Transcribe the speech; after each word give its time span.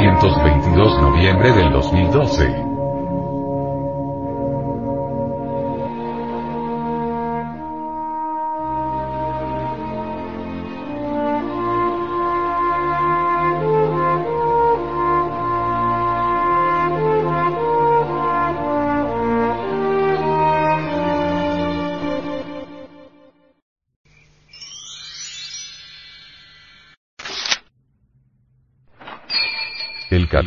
1922 0.00 0.98
Noviembre 1.02 1.52
del 1.52 1.72
2012 1.72 2.79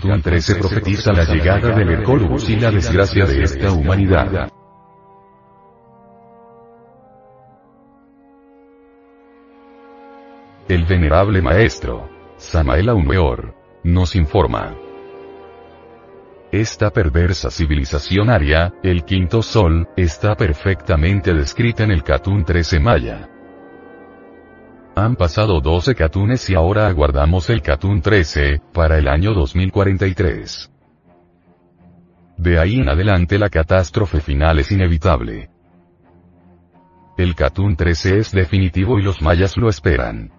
El 0.03 0.09
Catún 0.09 0.21
13 0.21 0.55
profetiza 0.55 1.13
la 1.13 1.23
llegada 1.23 1.71
del 1.77 1.89
Hercolubus 1.89 2.49
y 2.49 2.57
la 2.57 2.69
desgracia 2.71 3.25
de 3.25 3.41
esta 3.41 3.71
humanidad. 3.71 4.49
El 10.67 10.83
venerable 10.83 11.41
maestro, 11.41 12.09
Samael 12.35 12.89
Aumeor, 12.89 13.55
nos 13.85 14.17
informa. 14.17 14.75
Esta 16.51 16.89
perversa 16.89 17.49
civilización 17.49 18.29
aria, 18.29 18.73
el 18.83 19.05
quinto 19.05 19.41
sol, 19.41 19.87
está 19.95 20.35
perfectamente 20.35 21.33
descrita 21.33 21.85
en 21.85 21.91
el 21.91 22.03
Catún 22.03 22.43
13 22.43 22.79
Maya. 22.81 23.32
Han 24.95 25.15
pasado 25.15 25.59
12 25.59 25.95
Catunes 25.95 26.47
y 26.51 26.55
ahora 26.55 26.87
aguardamos 26.87 27.49
el 27.49 27.63
Catún 27.63 28.01
13, 28.01 28.61
para 28.73 28.99
el 28.99 29.07
año 29.07 29.33
2043. 29.33 30.71
De 32.37 32.59
ahí 32.59 32.75
en 32.75 32.89
adelante 32.89 33.39
la 33.39 33.49
catástrofe 33.49 34.19
final 34.19 34.59
es 34.59 34.71
inevitable. 34.71 35.49
El 37.17 37.33
Catún 37.33 37.75
13 37.75 38.19
es 38.19 38.31
definitivo 38.31 38.99
y 38.99 39.01
los 39.01 39.19
mayas 39.23 39.57
lo 39.57 39.67
esperan. 39.67 40.31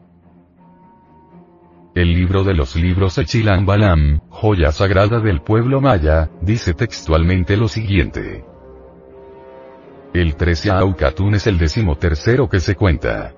El 1.97 2.13
libro 2.13 2.45
de 2.45 2.55
los 2.55 2.77
libros 2.77 3.19
Echilan 3.19 3.67
Balam, 3.67 4.21
joya 4.29 4.71
sagrada 4.71 5.19
del 5.19 5.41
pueblo 5.43 5.81
maya, 5.81 6.31
dice 6.41 6.75
textualmente 6.75 7.57
lo 7.57 7.67
siguiente. 7.67 8.45
El 10.13 10.37
13 10.37 10.71
Aucatún 10.71 11.35
es 11.35 11.49
el 11.49 11.59
decimotercero 11.59 12.49
que 12.49 12.61
se 12.61 12.77
cuenta. 12.77 13.35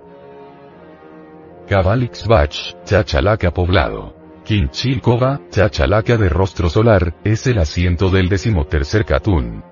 Cabalixbach, 1.69 2.85
Chachalaca 2.85 3.51
poblado. 3.51 4.15
Quinchilcova, 4.45 5.41
Chachalaca 5.51 6.17
de 6.17 6.29
rostro 6.29 6.69
solar, 6.69 7.17
es 7.25 7.45
el 7.49 7.59
asiento 7.59 8.09
del 8.09 8.29
decimotercer 8.29 9.05
Catún. 9.05 9.65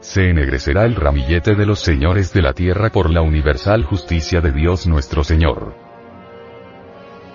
Se 0.00 0.30
ennegrecerá 0.30 0.86
el 0.86 0.96
ramillete 0.96 1.54
de 1.54 1.66
los 1.66 1.78
señores 1.78 2.32
de 2.32 2.42
la 2.42 2.52
tierra 2.52 2.90
por 2.90 3.10
la 3.10 3.22
universal 3.22 3.84
justicia 3.84 4.40
de 4.40 4.50
Dios 4.50 4.88
nuestro 4.88 5.22
Señor. 5.22 5.76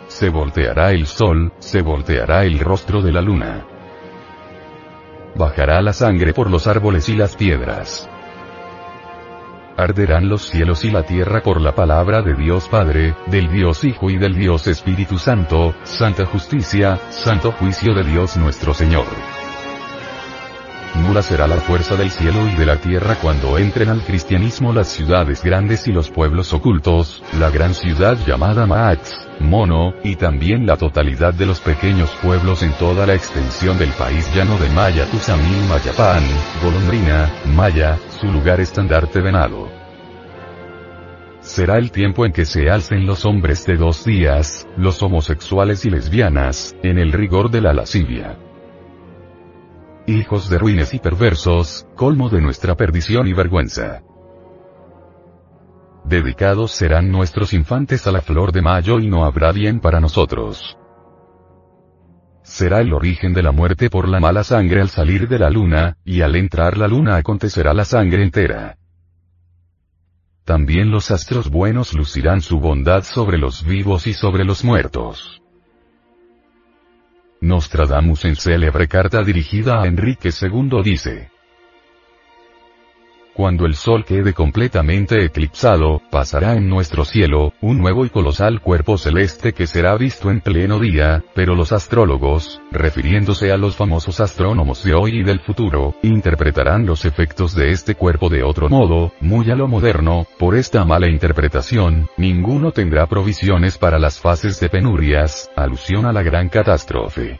Se 0.07 0.27
volteará 0.27 0.91
el 0.91 1.07
sol, 1.07 1.53
se 1.59 1.81
volteará 1.81 2.43
el 2.43 2.59
rostro 2.59 3.01
de 3.01 3.13
la 3.13 3.21
luna. 3.21 3.65
Bajará 5.35 5.81
la 5.81 5.93
sangre 5.93 6.33
por 6.33 6.51
los 6.51 6.67
árboles 6.67 7.07
y 7.07 7.15
las 7.15 7.37
piedras 7.37 8.09
arderán 9.77 10.27
los 10.27 10.49
cielos 10.49 10.83
y 10.83 10.91
la 10.91 11.03
tierra 11.03 11.41
por 11.41 11.61
la 11.61 11.75
palabra 11.75 12.21
de 12.21 12.33
Dios 12.33 12.67
Padre, 12.67 13.15
del 13.27 13.49
Dios 13.49 13.83
Hijo 13.83 14.09
y 14.09 14.17
del 14.17 14.35
Dios 14.35 14.67
Espíritu 14.67 15.19
Santo, 15.19 15.75
santa 15.83 16.25
justicia, 16.25 16.99
santo 17.09 17.51
juicio 17.51 17.93
de 17.93 18.03
Dios 18.03 18.35
nuestro 18.37 18.73
Señor. 18.73 19.05
Nula 20.95 21.21
será 21.21 21.47
la 21.47 21.57
fuerza 21.57 21.95
del 21.95 22.09
cielo 22.09 22.47
y 22.47 22.55
de 22.55 22.65
la 22.65 22.77
tierra 22.77 23.15
cuando 23.21 23.57
entren 23.59 23.89
al 23.89 24.01
cristianismo 24.01 24.73
las 24.73 24.87
ciudades 24.87 25.43
grandes 25.43 25.87
y 25.87 25.91
los 25.91 26.09
pueblos 26.09 26.53
ocultos, 26.53 27.21
la 27.39 27.51
gran 27.51 27.75
ciudad 27.75 28.17
llamada 28.25 28.65
Maatz, 28.65 29.26
Mono, 29.39 29.93
y 30.03 30.15
también 30.15 30.65
la 30.65 30.77
totalidad 30.77 31.33
de 31.33 31.45
los 31.45 31.59
pequeños 31.59 32.09
pueblos 32.21 32.63
en 32.63 32.71
toda 32.73 33.05
la 33.05 33.13
extensión 33.13 33.77
del 33.77 33.91
país 33.91 34.33
llano 34.33 34.57
de 34.57 34.69
Maya 34.69 35.05
Tuzamil 35.11 35.67
Mayapán, 35.69 36.23
Golondrina, 36.63 37.31
Maya, 37.45 37.97
su 38.19 38.27
lugar 38.27 38.59
estandarte 38.59 39.21
venado. 39.21 39.69
Será 41.41 41.77
el 41.77 41.91
tiempo 41.91 42.25
en 42.25 42.33
que 42.33 42.45
se 42.45 42.69
alcen 42.69 43.05
los 43.05 43.25
hombres 43.25 43.65
de 43.65 43.77
dos 43.77 44.03
días, 44.03 44.67
los 44.75 45.01
homosexuales 45.01 45.85
y 45.85 45.89
lesbianas, 45.89 46.75
en 46.83 46.97
el 46.97 47.11
rigor 47.13 47.49
de 47.51 47.61
la 47.61 47.73
lascivia 47.73 48.37
hijos 50.07 50.49
de 50.49 50.57
ruines 50.57 50.93
y 50.93 50.99
perversos, 50.99 51.85
colmo 51.95 52.29
de 52.29 52.39
nuestra 52.39 52.75
perdición 52.75 53.27
y 53.27 53.33
vergüenza. 53.33 54.03
Dedicados 56.07 56.71
serán 56.71 57.11
nuestros 57.11 57.51
infantes 57.51 58.07
a 58.07 58.13
la 58.13 58.21
flor 58.21 58.53
de 58.53 58.61
mayo 58.61 58.99
y 58.99 59.09
no 59.09 59.25
habrá 59.25 59.51
bien 59.51 59.81
para 59.81 59.99
nosotros. 59.99 60.77
Será 62.43 62.79
el 62.79 62.93
origen 62.93 63.33
de 63.33 63.43
la 63.43 63.51
muerte 63.51 63.89
por 63.89 64.07
la 64.07 64.21
mala 64.21 64.45
sangre 64.45 64.79
al 64.79 64.87
salir 64.87 65.27
de 65.27 65.37
la 65.37 65.49
luna, 65.49 65.97
y 66.05 66.21
al 66.21 66.37
entrar 66.37 66.77
la 66.77 66.87
luna 66.87 67.17
acontecerá 67.17 67.73
la 67.73 67.83
sangre 67.83 68.23
entera. 68.23 68.77
También 70.45 70.91
los 70.91 71.11
astros 71.11 71.49
buenos 71.49 71.93
lucirán 71.93 72.39
su 72.39 72.61
bondad 72.61 73.03
sobre 73.03 73.37
los 73.37 73.65
vivos 73.65 74.07
y 74.07 74.13
sobre 74.13 74.45
los 74.45 74.63
muertos. 74.63 75.41
Nostradamus 77.41 78.23
en 78.23 78.37
célebre 78.37 78.87
carta 78.87 79.23
dirigida 79.23 79.81
a 79.81 79.87
Enrique 79.87 80.29
II 80.29 80.81
dice, 80.85 81.31
cuando 83.37 83.67
el 83.67 83.75
Sol 83.75 84.03
quede 84.03 84.33
completamente 84.33 85.23
eclipsado, 85.23 86.01
pasará 86.09 86.55
en 86.55 86.67
nuestro 86.67 87.05
cielo, 87.05 87.53
un 87.61 87.77
nuevo 87.77 88.03
y 88.03 88.09
colosal 88.09 88.61
cuerpo 88.61 88.97
celeste 88.97 89.53
que 89.53 89.67
será 89.67 89.95
visto 89.95 90.31
en 90.31 90.41
pleno 90.41 90.79
día, 90.79 91.23
pero 91.35 91.53
los 91.53 91.71
astrólogos, 91.71 92.59
refiriéndose 92.71 93.51
a 93.51 93.57
los 93.57 93.75
famosos 93.75 94.19
astrónomos 94.21 94.83
de 94.83 94.95
hoy 94.95 95.19
y 95.19 95.23
del 95.23 95.39
futuro, 95.39 95.93
interpretarán 96.01 96.87
los 96.87 97.05
efectos 97.05 97.53
de 97.53 97.69
este 97.69 97.93
cuerpo 97.93 98.29
de 98.29 98.41
otro 98.41 98.69
modo, 98.69 99.13
muy 99.21 99.51
a 99.51 99.55
lo 99.55 99.67
moderno, 99.67 100.25
por 100.39 100.55
esta 100.55 100.83
mala 100.83 101.07
interpretación, 101.07 102.09
ninguno 102.17 102.71
tendrá 102.71 103.05
provisiones 103.05 103.77
para 103.77 103.99
las 103.99 104.19
fases 104.19 104.59
de 104.59 104.69
penurias, 104.69 105.51
alusión 105.55 106.07
a 106.07 106.11
la 106.11 106.23
gran 106.23 106.49
catástrofe. 106.49 107.39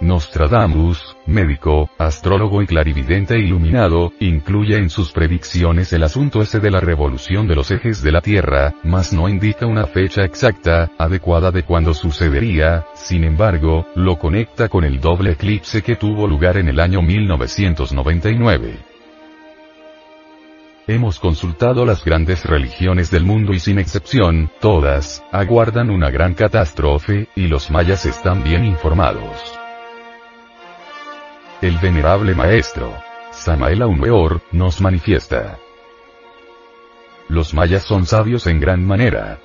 Nostradamus, 0.00 1.14
médico, 1.26 1.90
astrólogo 1.98 2.62
y 2.62 2.66
clarividente 2.66 3.38
iluminado, 3.38 4.14
incluye 4.18 4.78
en 4.78 4.88
sus 4.88 5.12
predicciones 5.12 5.92
el 5.92 6.02
asunto 6.02 6.40
ese 6.40 6.58
de 6.58 6.70
la 6.70 6.80
revolución 6.80 7.46
de 7.46 7.54
los 7.54 7.70
ejes 7.70 8.02
de 8.02 8.10
la 8.10 8.22
Tierra, 8.22 8.74
mas 8.82 9.12
no 9.12 9.28
indica 9.28 9.66
una 9.66 9.86
fecha 9.86 10.24
exacta, 10.24 10.90
adecuada 10.98 11.50
de 11.50 11.64
cuándo 11.64 11.92
sucedería, 11.92 12.86
sin 12.94 13.24
embargo, 13.24 13.86
lo 13.94 14.18
conecta 14.18 14.70
con 14.70 14.84
el 14.84 15.00
doble 15.00 15.32
eclipse 15.32 15.82
que 15.82 15.96
tuvo 15.96 16.26
lugar 16.26 16.56
en 16.56 16.68
el 16.68 16.80
año 16.80 17.02
1999. 17.02 18.78
Hemos 20.86 21.20
consultado 21.20 21.84
las 21.84 22.02
grandes 22.04 22.46
religiones 22.46 23.10
del 23.10 23.24
mundo 23.24 23.52
y 23.52 23.60
sin 23.60 23.78
excepción, 23.78 24.50
todas, 24.60 25.22
aguardan 25.30 25.90
una 25.90 26.10
gran 26.10 26.32
catástrofe, 26.32 27.28
y 27.36 27.48
los 27.48 27.70
mayas 27.70 28.06
están 28.06 28.42
bien 28.42 28.64
informados. 28.64 29.59
El 31.62 31.76
venerable 31.76 32.34
maestro, 32.34 32.96
Samael 33.32 33.82
Aumeor, 33.82 34.40
nos 34.50 34.80
manifiesta. 34.80 35.58
Los 37.28 37.52
mayas 37.52 37.82
son 37.82 38.06
sabios 38.06 38.46
en 38.46 38.60
gran 38.60 38.82
manera. 38.82 39.40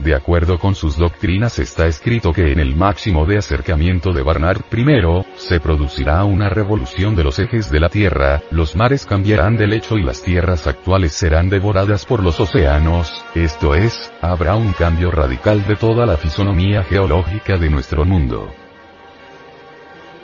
De 0.00 0.12
acuerdo 0.12 0.58
con 0.58 0.74
sus 0.74 0.96
doctrinas 0.96 1.60
está 1.60 1.86
escrito 1.86 2.32
que 2.32 2.50
en 2.50 2.58
el 2.58 2.74
máximo 2.74 3.26
de 3.26 3.38
acercamiento 3.38 4.12
de 4.12 4.22
Barnard 4.22 4.62
I, 4.72 5.24
se 5.36 5.60
producirá 5.60 6.24
una 6.24 6.48
revolución 6.48 7.14
de 7.14 7.22
los 7.22 7.38
ejes 7.38 7.70
de 7.70 7.78
la 7.78 7.88
Tierra, 7.88 8.42
los 8.50 8.74
mares 8.74 9.06
cambiarán 9.06 9.56
de 9.56 9.68
lecho 9.68 9.98
y 9.98 10.02
las 10.02 10.20
tierras 10.20 10.66
actuales 10.66 11.12
serán 11.12 11.48
devoradas 11.48 12.06
por 12.06 12.24
los 12.24 12.40
océanos, 12.40 13.24
esto 13.36 13.76
es, 13.76 14.12
habrá 14.20 14.56
un 14.56 14.72
cambio 14.72 15.12
radical 15.12 15.64
de 15.68 15.76
toda 15.76 16.06
la 16.06 16.16
fisonomía 16.16 16.82
geológica 16.82 17.56
de 17.56 17.70
nuestro 17.70 18.04
mundo. 18.04 18.50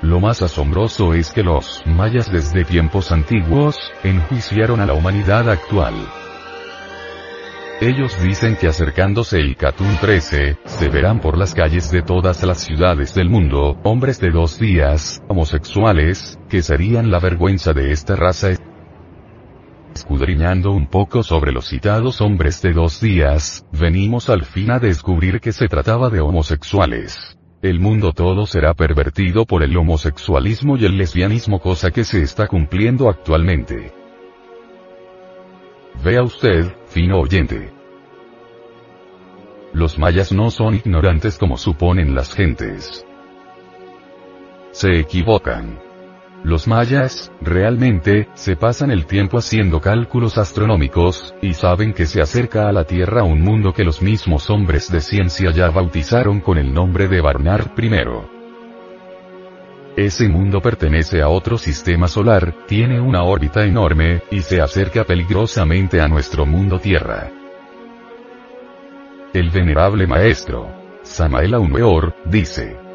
Lo 0.02 0.20
más 0.20 0.42
asombroso 0.42 1.14
es 1.14 1.32
que 1.32 1.42
los 1.42 1.82
mayas 1.86 2.30
desde 2.30 2.64
tiempos 2.64 3.12
antiguos, 3.12 3.76
enjuiciaron 4.04 4.80
a 4.80 4.86
la 4.86 4.92
humanidad 4.92 5.48
actual. 5.48 5.94
Ellos 7.80 8.16
dicen 8.22 8.56
que 8.56 8.68
acercándose 8.68 9.38
el 9.38 9.56
Catún 9.56 9.96
13, 10.00 10.58
se 10.64 10.88
verán 10.88 11.20
por 11.20 11.36
las 11.36 11.54
calles 11.54 11.90
de 11.90 12.02
todas 12.02 12.42
las 12.42 12.60
ciudades 12.60 13.14
del 13.14 13.28
mundo, 13.28 13.78
hombres 13.84 14.18
de 14.18 14.30
dos 14.30 14.58
días, 14.58 15.22
homosexuales, 15.28 16.38
que 16.48 16.62
serían 16.62 17.10
la 17.10 17.18
vergüenza 17.18 17.72
de 17.74 17.92
esta 17.92 18.16
raza 18.16 18.50
Escudriñando 19.96 20.72
un 20.72 20.88
poco 20.88 21.22
sobre 21.22 21.52
los 21.52 21.68
citados 21.68 22.20
hombres 22.20 22.60
de 22.60 22.74
dos 22.74 23.00
días, 23.00 23.64
venimos 23.72 24.28
al 24.28 24.44
fin 24.44 24.70
a 24.70 24.78
descubrir 24.78 25.40
que 25.40 25.52
se 25.52 25.68
trataba 25.68 26.10
de 26.10 26.20
homosexuales. 26.20 27.38
El 27.62 27.80
mundo 27.80 28.12
todo 28.12 28.46
será 28.46 28.74
pervertido 28.74 29.46
por 29.46 29.62
el 29.62 29.76
homosexualismo 29.76 30.76
y 30.76 30.84
el 30.84 30.98
lesbianismo 30.98 31.58
cosa 31.60 31.90
que 31.90 32.04
se 32.04 32.22
está 32.22 32.46
cumpliendo 32.46 33.08
actualmente. 33.08 33.92
Vea 36.04 36.22
usted, 36.22 36.76
fino 36.86 37.18
oyente. 37.18 37.72
Los 39.72 39.98
mayas 39.98 40.32
no 40.32 40.50
son 40.50 40.74
ignorantes 40.74 41.38
como 41.38 41.56
suponen 41.56 42.14
las 42.14 42.34
gentes. 42.34 43.06
Se 44.72 45.00
equivocan. 45.00 45.85
Los 46.46 46.68
mayas, 46.68 47.32
realmente, 47.40 48.28
se 48.34 48.54
pasan 48.54 48.92
el 48.92 49.06
tiempo 49.06 49.36
haciendo 49.36 49.80
cálculos 49.80 50.38
astronómicos, 50.38 51.34
y 51.42 51.54
saben 51.54 51.92
que 51.92 52.06
se 52.06 52.22
acerca 52.22 52.68
a 52.68 52.72
la 52.72 52.84
Tierra 52.84 53.24
un 53.24 53.40
mundo 53.40 53.72
que 53.72 53.82
los 53.82 54.00
mismos 54.00 54.48
hombres 54.48 54.88
de 54.92 55.00
ciencia 55.00 55.50
ya 55.50 55.70
bautizaron 55.70 56.38
con 56.38 56.56
el 56.56 56.72
nombre 56.72 57.08
de 57.08 57.20
Barnard 57.20 57.72
I. 57.76 57.90
Ese 59.96 60.28
mundo 60.28 60.62
pertenece 60.62 61.20
a 61.20 61.28
otro 61.28 61.58
sistema 61.58 62.06
solar, 62.06 62.54
tiene 62.68 63.00
una 63.00 63.24
órbita 63.24 63.64
enorme, 63.64 64.22
y 64.30 64.40
se 64.42 64.60
acerca 64.60 65.02
peligrosamente 65.02 66.00
a 66.00 66.06
nuestro 66.06 66.46
mundo 66.46 66.78
Tierra. 66.78 67.28
El 69.34 69.50
venerable 69.50 70.06
maestro, 70.06 70.70
Samael 71.02 71.54
Aumeor, 71.54 72.14
dice, 72.24 72.85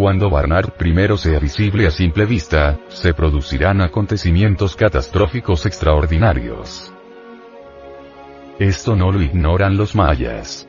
cuando 0.00 0.30
Barnard 0.30 0.72
I 0.82 1.18
sea 1.18 1.38
visible 1.38 1.86
a 1.86 1.90
simple 1.90 2.24
vista, 2.24 2.78
se 2.88 3.12
producirán 3.12 3.82
acontecimientos 3.82 4.74
catastróficos 4.74 5.66
extraordinarios. 5.66 6.90
Esto 8.58 8.96
no 8.96 9.12
lo 9.12 9.20
ignoran 9.20 9.76
los 9.76 9.94
mayas. 9.94 10.66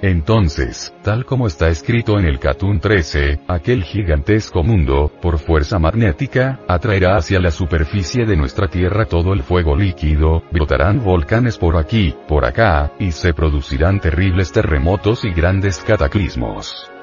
Entonces, 0.00 0.94
tal 1.02 1.24
como 1.24 1.48
está 1.48 1.70
escrito 1.70 2.20
en 2.20 2.24
el 2.26 2.38
Catún 2.38 2.78
13, 2.78 3.40
aquel 3.48 3.82
gigantesco 3.82 4.62
mundo, 4.62 5.10
por 5.20 5.40
fuerza 5.40 5.80
magnética, 5.80 6.60
atraerá 6.68 7.16
hacia 7.16 7.40
la 7.40 7.50
superficie 7.50 8.26
de 8.26 8.36
nuestra 8.36 8.68
Tierra 8.68 9.06
todo 9.06 9.32
el 9.32 9.42
fuego 9.42 9.74
líquido, 9.74 10.44
brotarán 10.52 11.02
volcanes 11.02 11.58
por 11.58 11.78
aquí, 11.78 12.14
por 12.28 12.44
acá, 12.44 12.92
y 13.00 13.10
se 13.10 13.34
producirán 13.34 13.98
terribles 13.98 14.52
terremotos 14.52 15.24
y 15.24 15.32
grandes 15.32 15.78
cataclismos. 15.80 16.93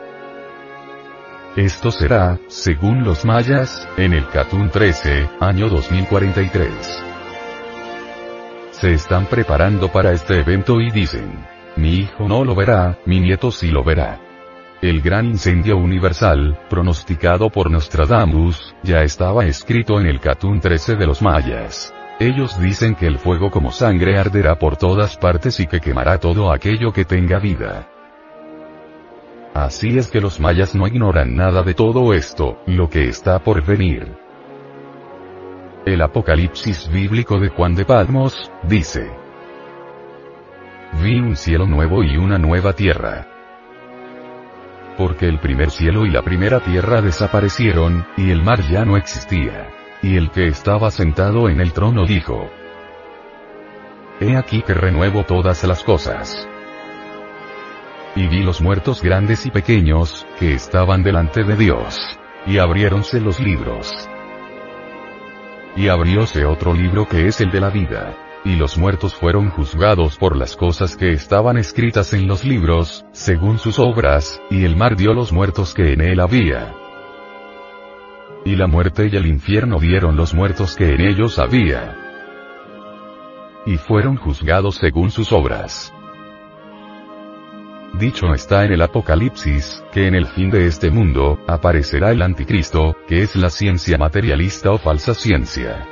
Esto 1.57 1.92
será, 1.92 2.39
según 2.48 3.03
los 3.03 3.25
mayas, 3.25 3.86
en 3.98 4.13
el 4.13 4.25
Catún 4.30 4.69
13, 4.69 5.31
año 5.42 5.68
2043. 5.68 7.03
Se 8.71 8.94
están 8.94 9.25
preparando 9.25 9.92
para 9.92 10.13
este 10.13 10.39
evento 10.39 10.80
y 10.80 10.89
dicen, 10.92 11.45
mi 11.75 11.95
hijo 11.95 12.30
no 12.30 12.45
lo 12.45 12.56
verá, 12.56 13.00
mi 13.06 13.19
nieto 13.19 13.51
sí 13.51 13.69
lo 13.69 13.83
verá. 13.83 14.21
El 14.81 15.01
gran 15.01 15.25
incendio 15.25 15.75
universal, 15.75 16.57
pronosticado 16.69 17.50
por 17.50 17.69
Nostradamus, 17.69 18.74
ya 18.81 19.01
estaba 19.01 19.45
escrito 19.45 20.00
en 20.00 20.07
el 20.07 20.21
Catún 20.21 20.62
13 20.62 20.95
de 20.95 21.06
los 21.06 21.21
mayas. 21.21 21.94
Ellos 22.21 22.57
dicen 22.62 22.95
que 22.95 23.07
el 23.07 23.18
fuego 23.18 23.51
como 23.51 23.74
sangre 23.74 24.18
arderá 24.18 24.57
por 24.57 24.77
todas 24.77 25.18
partes 25.18 25.59
y 25.59 25.68
que 25.68 25.81
quemará 25.81 26.18
todo 26.18 26.50
aquello 26.54 26.94
que 26.94 27.04
tenga 27.04 27.39
vida. 27.39 27.91
Así 29.53 29.98
es 29.98 30.09
que 30.09 30.21
los 30.21 30.39
mayas 30.39 30.75
no 30.75 30.88
ignoran 30.88 31.36
nada 31.36 31.62
de 31.62 31.74
todo 31.74 32.13
esto, 32.13 32.59
lo 32.68 32.89
que 32.89 33.09
está 33.09 33.39
por 33.39 33.65
venir. 33.65 34.15
El 35.86 36.01
Apocalipsis 36.01 36.89
bíblico 36.89 37.38
de 37.38 37.50
Juan 37.50 37.75
de 37.75 37.83
Patmos, 37.83 38.50
dice. 38.63 39.12
Vi 41.01 41.19
un 41.19 41.36
cielo 41.36 41.65
nuevo 41.65 42.03
y 42.03 42.15
una 42.18 42.38
nueva 42.38 42.74
tierra. 42.74 43.27
Porque 44.98 45.27
el 45.27 45.39
primer 45.39 45.69
cielo 45.71 46.06
y 46.06 46.12
la 46.12 46.21
primera 46.21 46.62
tierra 46.62 47.01
desaparecieron, 47.01 48.06
y 48.15 48.31
el 48.31 48.44
mar 48.44 48.62
ya 48.69 48.86
no 48.86 48.95
existía. 48.95 49.69
Y 50.01 50.15
el 50.15 50.31
que 50.31 50.47
estaba 50.47 50.92
sentado 50.92 51.50
en 51.50 51.59
el 51.59 51.74
trono 51.74 52.06
dijo. 52.06 52.50
He 54.19 54.38
aquí 54.38 54.62
que 54.62 54.74
renuevo 54.74 55.24
todas 55.24 55.63
las 55.63 55.83
cosas. 55.83 56.47
Y 58.16 58.28
vi 58.28 58.44
los 58.44 58.62
muertos 58.62 59.02
grandes 59.02 59.46
y 59.46 59.52
pequeños, 59.52 60.25
que 60.38 60.54
estaban 60.54 61.02
delante 61.02 61.44
de 61.44 61.56
Dios. 61.56 61.98
Y 62.46 62.58
abriéronse 62.58 63.22
los 63.22 63.40
libros. 63.40 64.10
Y 65.78 65.88
abrióse 65.88 66.46
otro 66.46 66.74
libro 66.74 67.08
que 67.08 67.28
es 67.28 67.40
el 67.40 67.52
de 67.52 67.62
la 67.62 67.69
vida. 67.69 68.18
Y 68.44 68.56
los 68.56 68.78
muertos 68.78 69.16
fueron 69.16 69.50
juzgados 69.50 70.18
por 70.18 70.36
las 70.36 70.58
cosas 70.58 70.98
que 70.98 71.13
estaban 71.13 71.58
escritas 71.58 72.13
en 72.13 72.28
los 72.28 72.44
libros, 72.44 73.06
según 73.12 73.60
sus 73.60 73.80
obras, 73.80 74.42
y 74.50 74.66
el 74.66 74.75
mar 74.75 74.98
dio 74.98 75.14
los 75.14 75.31
muertos 75.31 75.74
que 75.74 75.94
en 75.94 76.02
él 76.02 76.19
había. 76.19 76.74
Y 78.44 78.56
la 78.56 78.68
muerte 78.68 79.07
y 79.10 79.16
el 79.16 79.28
infierno 79.28 79.80
dieron 79.80 80.18
los 80.18 80.34
muertos 80.34 80.75
que 80.75 80.96
en 80.96 81.02
ellos 81.02 81.40
había. 81.40 81.96
Y 83.66 83.78
fueron 83.78 84.18
juzgados 84.18 84.75
según 84.75 85.12
sus 85.12 85.31
obras. 85.31 85.94
Dicho 87.94 88.34
está 88.34 88.64
en 88.64 88.72
el 88.72 88.82
Apocalipsis, 88.82 89.84
que 89.92 90.08
en 90.08 90.16
el 90.16 90.26
fin 90.26 90.50
de 90.50 90.66
este 90.66 90.90
mundo, 90.90 91.40
aparecerá 91.48 92.12
el 92.12 92.22
anticristo, 92.22 92.96
que 93.08 93.22
es 93.22 93.36
la 93.36 93.50
ciencia 93.50 93.98
materialista 93.98 94.72
o 94.72 94.78
falsa 94.78 95.14
ciencia. 95.14 95.88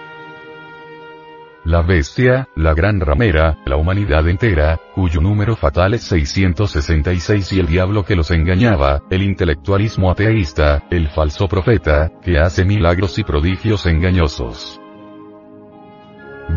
La 1.66 1.82
bestia, 1.82 2.48
la 2.56 2.74
gran 2.74 3.02
ramera, 3.02 3.58
la 3.66 3.76
humanidad 3.76 4.28
entera, 4.30 4.80
cuyo 4.96 5.20
número 5.20 5.58
fatal 5.58 5.94
es 5.94 6.04
666 6.04 7.52
y 7.54 7.60
el 7.60 7.68
diablo 7.68 8.06
que 8.06 8.16
los 8.16 8.32
engañaba, 8.32 9.04
el 9.10 9.22
intelectualismo 9.22 10.10
ateísta, 10.10 10.86
el 10.90 11.10
falso 11.10 11.48
profeta, 11.48 12.12
que 12.24 12.40
hace 12.40 12.64
milagros 12.64 13.20
y 13.20 13.24
prodigios 13.24 13.86
engañosos 13.86 14.80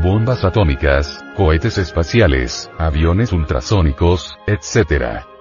bombas 0.01 0.43
atómicas, 0.43 1.23
cohetes 1.37 1.77
espaciales, 1.77 2.71
aviones 2.79 3.31
ultrasónicos, 3.31 4.39
etc 4.47 5.32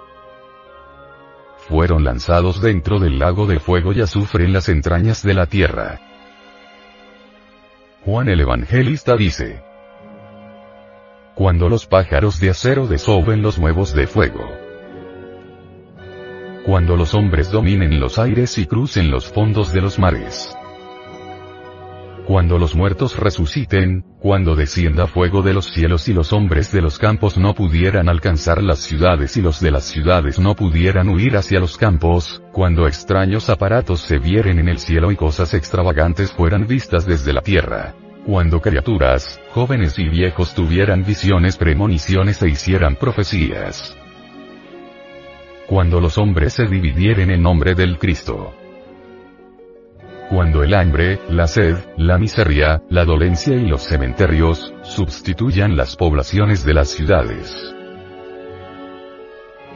fueron 1.72 2.04
lanzados 2.04 2.62
dentro 2.62 3.00
del 3.00 3.18
lago 3.18 3.48
de 3.48 3.58
fuego 3.58 3.94
y 3.94 4.02
azufre 4.02 4.44
en 4.44 4.52
las 4.52 4.68
entrañas 4.68 5.24
de 5.24 5.34
la 5.34 5.46
tierra. 5.46 6.02
Juan 8.04 8.28
el 8.28 8.42
Evangelista 8.42 9.16
dice, 9.16 9.64
Cuando 11.34 11.70
los 11.70 11.86
pájaros 11.86 12.42
de 12.42 12.50
acero 12.50 12.88
desoben 12.88 13.42
los 13.42 13.58
huevos 13.58 13.94
de 13.94 14.06
fuego. 14.06 14.52
Cuando 16.66 16.98
los 16.98 17.14
hombres 17.14 17.50
dominen 17.50 18.02
los 18.02 18.20
aires 18.20 18.58
y 18.58 18.66
crucen 18.66 19.10
los 19.10 19.32
fondos 19.32 19.72
de 19.72 19.82
los 19.82 19.98
mares 19.98 20.54
cuando 22.26 22.58
los 22.58 22.76
muertos 22.76 23.18
resuciten, 23.18 24.04
cuando 24.20 24.56
descienda 24.56 25.08
fuego 25.08 25.42
de 25.42 25.54
los 25.54 25.66
cielos 25.66 26.08
y 26.08 26.14
los 26.14 26.32
hombres 26.34 26.72
de 26.72 26.82
los 26.82 27.00
campos 27.00 27.38
no 27.38 27.54
pudieran 27.54 28.10
alcanzar 28.10 28.62
las 28.62 28.80
ciudades 28.80 29.38
y 29.38 29.42
los 29.42 29.60
de 29.60 29.72
las 29.72 29.86
ciudades 29.86 30.40
no 30.40 30.56
pudieran 30.56 31.10
huir 31.10 31.36
hacia 31.36 31.60
los 31.60 31.78
campos, 31.78 32.44
cuando 32.52 32.88
extraños 32.88 33.50
aparatos 33.50 34.02
se 34.02 34.20
vieren 34.20 34.60
en 34.60 34.70
el 34.70 34.78
cielo 34.80 35.12
y 35.12 35.16
cosas 35.16 35.54
extravagantes 35.54 36.32
fueran 36.32 36.68
vistas 36.68 37.06
desde 37.06 37.34
la 37.34 37.42
tierra. 37.42 37.96
Cuando 38.26 38.62
criaturas, 38.62 39.40
jóvenes 39.52 39.98
y 39.98 40.08
viejos 40.08 40.54
tuvieran 40.54 41.04
visiones, 41.04 41.58
premoniciones 41.58 42.42
e 42.44 42.50
hicieran 42.50 42.96
profecías. 42.96 43.98
Cuando 45.68 46.00
los 46.00 46.18
hombres 46.18 46.54
se 46.54 46.66
dividieren 46.66 47.32
en 47.32 47.42
nombre 47.42 47.74
del 47.74 47.98
Cristo 47.98 48.54
cuando 50.32 50.64
el 50.64 50.74
hambre, 50.74 51.20
la 51.30 51.46
sed, 51.46 51.76
la 51.98 52.18
miseria, 52.18 52.82
la 52.90 53.04
dolencia 53.04 53.54
y 53.54 53.68
los 53.68 53.84
cementerios, 53.84 54.74
sustituyan 54.82 55.76
las 55.76 55.98
poblaciones 55.98 56.64
de 56.64 56.74
las 56.74 56.88
ciudades. 56.88 57.54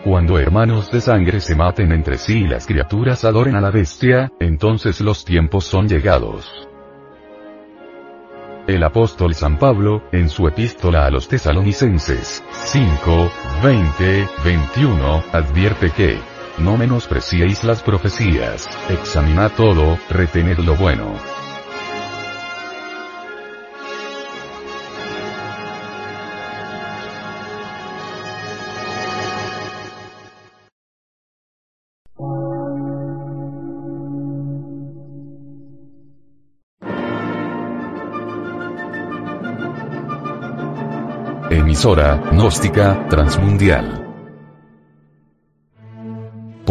Cuando 0.06 0.40
hermanos 0.40 0.90
de 0.92 1.02
sangre 1.02 1.42
se 1.42 1.56
maten 1.56 1.92
entre 1.92 2.18
sí 2.18 2.44
y 2.44 2.48
las 2.48 2.68
criaturas 2.68 3.26
adoren 3.26 3.58
a 3.58 3.60
la 3.60 3.70
bestia, 3.70 4.32
entonces 4.40 5.02
los 5.02 5.26
tiempos 5.26 5.66
son 5.66 5.90
llegados. 5.90 6.50
El 8.66 8.82
apóstol 8.86 9.36
San 9.36 9.60
Pablo, 9.60 10.04
en 10.14 10.30
su 10.30 10.48
epístola 10.48 11.06
a 11.06 11.12
los 11.12 11.28
tesalonicenses, 11.28 12.42
5, 12.52 13.30
20, 13.62 14.28
21, 14.46 15.24
advierte 15.34 15.92
que, 15.92 16.18
no 16.58 16.78
menospreciéis 16.78 17.64
las 17.64 17.82
profecías, 17.84 18.68
examinad 18.90 19.52
todo, 19.52 19.98
retened 20.10 20.60
lo 20.60 20.76
bueno. 20.76 21.16
Emisora, 41.50 42.22
gnóstica, 42.32 43.08
transmundial. 43.10 44.05